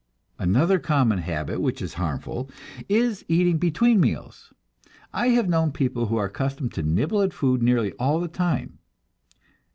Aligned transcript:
Another 0.39 0.79
common 0.79 1.19
habit 1.19 1.61
which 1.61 1.79
is 1.79 1.93
harmful 1.93 2.49
is 2.89 3.23
eating 3.27 3.59
between 3.59 3.99
meals. 3.99 4.51
I 5.13 5.27
have 5.27 5.47
known 5.47 5.71
people 5.71 6.07
who 6.07 6.17
are 6.17 6.25
accustomed 6.25 6.73
to 6.73 6.81
nibble 6.81 7.21
at 7.21 7.33
food 7.33 7.61
nearly 7.61 7.91
all 7.99 8.19
the 8.19 8.27
time. 8.27 8.79